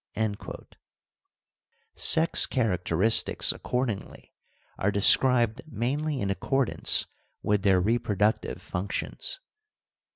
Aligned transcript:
% 0.17 0.75
Sex 1.93 2.47
characteristics 2.47 3.51
accordingly 3.51 4.33
are 4.79 4.89
described 4.89 5.61
mainly 5.67 6.19
in 6.19 6.31
accordance 6.31 7.05
with 7.43 7.61
their 7.61 7.79
reproductive 7.79 8.57
func 8.57 8.91
tions. 8.93 9.39